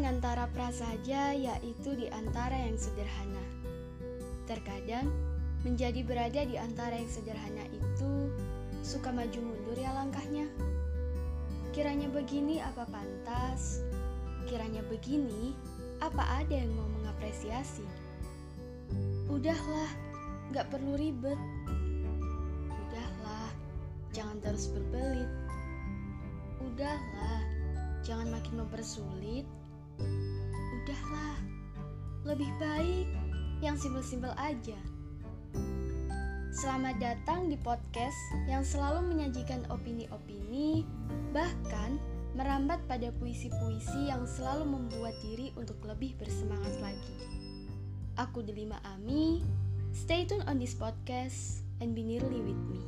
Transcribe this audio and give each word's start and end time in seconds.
Bukan 0.00 0.16
antara 0.16 0.48
prasaja, 0.56 1.36
yaitu 1.36 1.92
di 1.92 2.08
antara 2.08 2.56
yang 2.56 2.80
sederhana. 2.80 3.44
Terkadang, 4.48 5.12
menjadi 5.60 6.00
berada 6.00 6.40
di 6.48 6.56
antara 6.56 6.96
yang 6.96 7.12
sederhana 7.12 7.68
itu 7.68 8.32
suka 8.80 9.12
maju 9.12 9.36
mundur 9.44 9.76
ya 9.76 9.92
langkahnya. 9.92 10.48
Kiranya 11.76 12.08
begini 12.08 12.64
apa 12.64 12.88
pantas? 12.88 13.84
Kiranya 14.48 14.80
begini, 14.88 15.52
apa 16.00 16.24
ada 16.48 16.54
yang 16.56 16.72
mau 16.80 16.88
mengapresiasi? 16.96 17.84
Udahlah, 19.28 19.92
gak 20.56 20.72
perlu 20.72 20.96
ribet. 20.96 21.36
Udahlah, 22.72 23.52
jangan 24.16 24.40
terus 24.40 24.72
berbelit. 24.72 25.28
Udahlah, 26.64 27.44
jangan 28.00 28.32
makin 28.32 28.64
mempersulit. 28.64 29.44
Udahlah, 30.80 31.36
lebih 32.24 32.50
baik 32.60 33.08
yang 33.60 33.76
simpel-simpel 33.76 34.32
aja. 34.40 34.78
Selamat 36.50 36.98
datang 37.00 37.48
di 37.48 37.56
podcast 37.56 38.18
yang 38.44 38.66
selalu 38.66 39.06
menyajikan 39.14 39.64
opini-opini, 39.70 40.84
bahkan 41.32 41.96
merambat 42.34 42.82
pada 42.84 43.08
puisi-puisi 43.16 44.10
yang 44.10 44.26
selalu 44.28 44.66
membuat 44.66 45.14
diri 45.24 45.54
untuk 45.56 45.78
lebih 45.86 46.14
bersemangat 46.20 46.74
lagi. 46.82 47.16
Aku 48.20 48.44
Delima 48.44 48.76
Ami, 48.84 49.40
stay 49.96 50.28
tune 50.28 50.44
on 50.44 50.60
this 50.60 50.76
podcast 50.76 51.64
and 51.80 51.96
be 51.96 52.04
nearly 52.04 52.44
with 52.44 52.60
me. 52.68 52.82